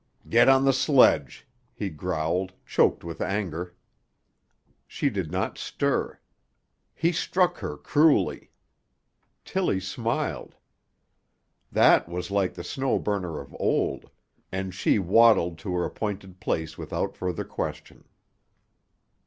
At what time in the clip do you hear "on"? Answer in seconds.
0.49-0.65